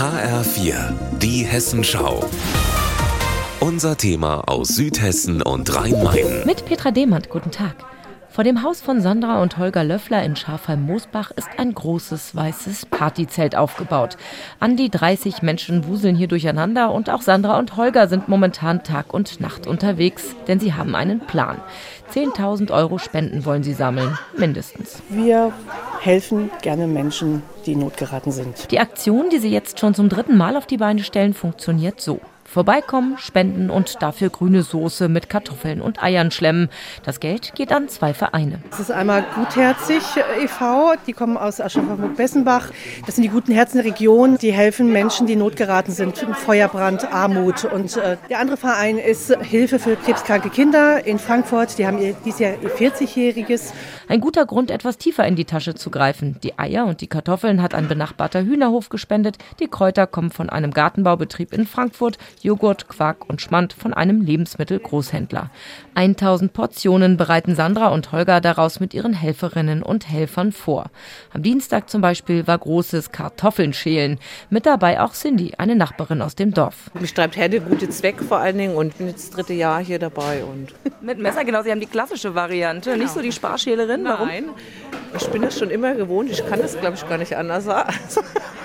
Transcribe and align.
HR4, 0.00 0.94
die 1.18 1.44
Hessenschau. 1.44 2.24
Unser 3.60 3.98
Thema 3.98 4.48
aus 4.48 4.68
Südhessen 4.68 5.42
und 5.42 5.76
Rhein-Main. 5.76 6.46
Mit 6.46 6.64
Petra 6.64 6.90
Demand, 6.90 7.28
guten 7.28 7.50
Tag. 7.50 7.74
Vor 8.30 8.42
dem 8.42 8.62
Haus 8.62 8.80
von 8.80 9.02
Sandra 9.02 9.42
und 9.42 9.58
Holger 9.58 9.84
Löffler 9.84 10.22
in 10.22 10.36
Schafheim-Moosbach 10.36 11.32
ist 11.32 11.50
ein 11.58 11.74
großes 11.74 12.34
weißes 12.34 12.86
Partyzelt 12.86 13.56
aufgebaut. 13.56 14.16
An 14.58 14.78
die 14.78 14.88
30 14.88 15.42
Menschen 15.42 15.86
wuseln 15.86 16.16
hier 16.16 16.28
durcheinander 16.28 16.92
und 16.92 17.10
auch 17.10 17.20
Sandra 17.20 17.58
und 17.58 17.76
Holger 17.76 18.08
sind 18.08 18.26
momentan 18.26 18.82
Tag 18.82 19.12
und 19.12 19.38
Nacht 19.42 19.66
unterwegs, 19.66 20.34
denn 20.48 20.60
sie 20.60 20.72
haben 20.72 20.94
einen 20.94 21.20
Plan. 21.20 21.60
10.000 22.14 22.70
Euro 22.70 22.96
Spenden 22.96 23.44
wollen 23.44 23.64
sie 23.64 23.74
sammeln, 23.74 24.16
mindestens. 24.34 25.02
Wir 25.10 25.52
helfen 26.00 26.50
gerne 26.62 26.86
Menschen, 26.86 27.42
die 27.66 27.76
notgeraten 27.76 28.32
sind. 28.32 28.70
Die 28.70 28.80
Aktion, 28.80 29.30
die 29.30 29.38
sie 29.38 29.50
jetzt 29.50 29.78
schon 29.78 29.94
zum 29.94 30.08
dritten 30.08 30.36
Mal 30.36 30.56
auf 30.56 30.66
die 30.66 30.78
Beine 30.78 31.02
stellen, 31.02 31.34
funktioniert 31.34 32.00
so. 32.00 32.20
Vorbeikommen, 32.52 33.16
spenden 33.16 33.70
und 33.70 34.02
dafür 34.02 34.28
grüne 34.28 34.64
Soße 34.64 35.08
mit 35.08 35.28
Kartoffeln 35.28 35.80
und 35.80 36.02
Eiern 36.02 36.32
schlemmen. 36.32 36.68
Das 37.04 37.20
Geld 37.20 37.54
geht 37.54 37.70
an 37.70 37.88
zwei 37.88 38.12
Vereine. 38.12 38.60
Das 38.70 38.80
ist 38.80 38.90
einmal 38.90 39.24
Gutherzig 39.36 40.02
e.V., 40.42 40.94
die 41.06 41.12
kommen 41.12 41.36
aus 41.36 41.60
Aschaffenburg-Bessenbach. 41.60 42.72
Das 43.06 43.14
sind 43.14 43.22
die 43.22 43.28
Guten 43.28 43.52
Herzen 43.52 43.76
der 43.76 43.84
Region, 43.84 44.36
die 44.36 44.52
helfen 44.52 44.90
Menschen, 44.90 45.28
die 45.28 45.36
notgeraten 45.36 45.94
sind, 45.94 46.18
Feuerbrand, 46.18 47.12
Armut. 47.12 47.66
Und 47.66 47.96
äh, 47.96 48.16
der 48.28 48.40
andere 48.40 48.56
Verein 48.56 48.98
ist 48.98 49.32
Hilfe 49.42 49.78
für 49.78 49.94
krebskranke 49.94 50.50
Kinder 50.50 51.06
in 51.06 51.20
Frankfurt. 51.20 51.78
Die 51.78 51.86
haben 51.86 51.98
ihr, 51.98 52.16
dieses 52.24 52.40
Jahr 52.40 52.54
ihr 52.60 52.70
40-jähriges. 52.70 53.72
Ein 54.08 54.20
guter 54.20 54.44
Grund, 54.44 54.72
etwas 54.72 54.98
tiefer 54.98 55.24
in 55.24 55.36
die 55.36 55.44
Tasche 55.44 55.76
zu 55.76 55.88
greifen. 55.88 56.36
Die 56.42 56.58
Eier 56.58 56.86
und 56.86 57.00
die 57.00 57.06
Kartoffeln 57.06 57.62
hat 57.62 57.74
ein 57.74 57.86
benachbarter 57.86 58.42
Hühnerhof 58.42 58.88
gespendet. 58.88 59.38
Die 59.60 59.68
Kräuter 59.68 60.08
kommen 60.08 60.32
von 60.32 60.50
einem 60.50 60.72
Gartenbaubetrieb 60.72 61.52
in 61.52 61.64
Frankfurt. 61.64 62.18
Joghurt, 62.42 62.88
Quark 62.88 63.28
und 63.28 63.40
Schmand 63.40 63.72
von 63.72 63.92
einem 63.92 64.22
Lebensmittelgroßhändler. 64.22 65.50
1000 65.94 66.52
Portionen 66.52 67.16
bereiten 67.16 67.54
Sandra 67.54 67.88
und 67.88 68.12
Holger 68.12 68.40
daraus 68.40 68.80
mit 68.80 68.94
ihren 68.94 69.12
Helferinnen 69.12 69.82
und 69.82 70.08
Helfern 70.08 70.52
vor. 70.52 70.90
Am 71.32 71.42
Dienstag 71.42 71.90
zum 71.90 72.00
Beispiel 72.00 72.46
war 72.46 72.58
großes 72.58 73.12
Kartoffeln 73.12 73.72
schälen. 73.72 74.18
Mit 74.48 74.66
dabei 74.66 75.00
auch 75.00 75.12
Cindy, 75.12 75.54
eine 75.58 75.76
Nachbarin 75.76 76.22
aus 76.22 76.34
dem 76.34 76.54
Dorf. 76.54 76.90
Mich 76.98 77.12
treibt 77.12 77.36
her 77.36 77.48
der 77.48 77.60
gute 77.60 77.88
Zweck 77.90 78.22
vor 78.22 78.38
allen 78.38 78.56
Dingen 78.56 78.74
und 78.74 78.96
bin 78.96 79.08
jetzt 79.08 79.28
das 79.28 79.36
dritte 79.36 79.52
Jahr 79.52 79.82
hier 79.82 79.98
dabei. 79.98 80.42
Und 80.44 80.74
mit 81.02 81.18
Messer, 81.18 81.44
genau, 81.44 81.62
Sie 81.62 81.70
haben 81.70 81.80
die 81.80 81.86
klassische 81.86 82.34
Variante, 82.34 82.92
genau. 82.92 83.02
nicht 83.02 83.12
so 83.12 83.20
die 83.20 83.32
Sparschälerin. 83.32 84.04
Warum? 84.04 84.28
Nein, 84.28 84.44
ich 85.16 85.26
bin 85.28 85.42
das 85.42 85.58
schon 85.58 85.70
immer 85.70 85.94
gewohnt. 85.94 86.30
Ich 86.30 86.46
kann 86.46 86.60
das, 86.60 86.78
glaube 86.78 86.94
ich, 86.94 87.08
gar 87.08 87.18
nicht 87.18 87.36
anders 87.36 87.64
sagen. 87.64 87.92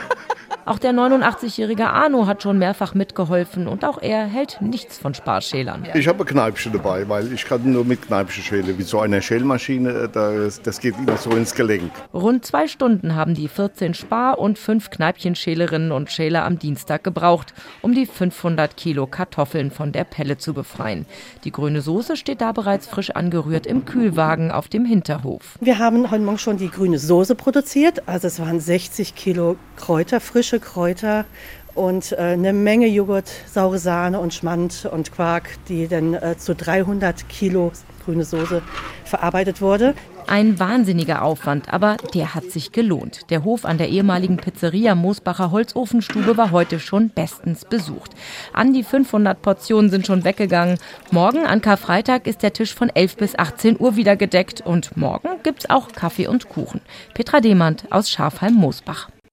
Auch 0.68 0.80
der 0.80 0.94
89-jährige 0.94 1.92
Arno 1.92 2.26
hat 2.26 2.42
schon 2.42 2.58
mehrfach 2.58 2.96
mitgeholfen 2.96 3.68
und 3.68 3.86
auch 3.86 4.02
er 4.02 4.26
hält 4.26 4.58
nichts 4.62 4.98
von 4.98 5.14
Sparschälern. 5.14 5.86
Ich 5.94 6.08
habe 6.08 6.24
ein 6.24 6.26
Kneipchen 6.26 6.74
dabei, 6.74 7.08
weil 7.08 7.32
ich 7.32 7.46
kann 7.46 7.72
nur 7.72 7.86
mit 7.86 8.02
Kneipchen 8.02 8.44
schälen. 8.44 8.76
Wie 8.80 8.82
so 8.82 9.00
eine 9.00 9.22
Schälmaschine, 9.22 10.10
das, 10.12 10.60
das 10.64 10.80
geht 10.80 10.98
immer 10.98 11.18
so 11.18 11.30
ins 11.30 11.54
Gelenk. 11.54 11.92
Rund 12.16 12.48
zwei 12.48 12.68
Stunden 12.68 13.14
haben 13.14 13.36
die 13.36 13.48
14 13.48 13.94
Spar- 13.94 14.40
und 14.40 14.58
fünf 14.58 14.90
Kneipchenschälerinnen 14.90 15.92
und 15.92 16.10
Schäler 16.10 16.46
am 16.46 16.58
Dienstag 16.58 17.04
gebraucht, 17.04 17.54
um 17.84 17.94
die 17.94 18.08
500 18.08 18.76
Kilo 18.76 19.06
Kartoffeln 19.06 19.70
von 19.70 19.92
der 19.92 20.04
Pelle 20.04 20.40
zu 20.40 20.56
befreien. 20.56 21.06
Die 21.44 21.52
grüne 21.52 21.82
Soße 21.82 22.18
steht 22.18 22.42
da 22.42 22.54
bereits 22.54 22.88
frisch 22.88 23.12
angerührt 23.12 23.68
im 23.68 23.86
Kühlwagen 23.86 24.50
auf 24.50 24.68
dem 24.68 24.86
Hinterhof. 24.86 25.60
Wir 25.62 25.78
haben 25.78 26.10
heute 26.10 26.24
Morgen 26.24 26.40
schon 26.40 26.58
die 26.58 26.72
grüne 26.72 26.98
Soße 26.98 27.36
produziert. 27.36 28.08
Also 28.08 28.26
es 28.26 28.40
waren 28.40 28.60
60 28.60 29.14
Kilo 29.14 29.58
Kräuter, 29.76 30.20
frische 30.20 30.55
frische 30.56 30.60
Kräuter 30.60 31.26
und 31.74 32.14
äh, 32.14 32.16
eine 32.16 32.54
Menge 32.54 32.88
Joghurt, 32.88 33.30
saure 33.48 33.80
Sahne 33.80 34.20
und 34.20 34.34
Schmand 34.34 34.88
und 34.92 35.12
Quark, 35.12 35.50
die 35.68 35.88
dann 35.88 36.14
äh, 36.14 36.38
zu 36.38 36.56
300 36.56 37.28
Kilo 37.28 37.72
grüne 38.06 38.24
Soße 38.24 38.62
verarbeitet 39.04 39.62
wurde. 39.62 39.94
Ein 40.28 40.60
wahnsinniger 40.60 41.22
Aufwand, 41.22 41.72
aber 41.72 41.98
der 42.16 42.34
hat 42.34 42.46
sich 42.46 42.72
gelohnt. 42.72 43.30
Der 43.30 43.44
Hof 43.44 43.64
an 43.64 43.78
der 43.78 43.90
ehemaligen 43.90 44.38
Pizzeria 44.38 44.96
Moosbacher 44.96 45.52
Holzofenstube 45.52 46.36
war 46.36 46.50
heute 46.50 46.80
schon 46.80 47.10
bestens 47.10 47.66
besucht. 47.66 48.12
An 48.52 48.74
die 48.74 48.84
500 48.84 49.40
Portionen 49.40 49.92
sind 49.92 50.08
schon 50.08 50.24
weggegangen. 50.24 50.80
Morgen 51.12 51.46
an 51.46 51.62
Karfreitag 51.62 52.26
ist 52.26 52.42
der 52.42 52.54
Tisch 52.54 52.74
von 52.74 52.90
11 52.90 53.18
bis 53.18 53.38
18 53.38 53.80
Uhr 53.80 53.98
wieder 53.98 54.16
gedeckt 54.16 54.62
und 54.62 54.98
morgen 54.98 55.30
gibt's 55.44 55.70
auch 55.70 55.90
Kaffee 55.90 56.28
und 56.28 56.50
Kuchen. 56.50 56.82
Petra 57.14 57.40
Demand 57.40 57.92
aus 57.92 58.10
Schafheim-Moosbach. 58.10 59.10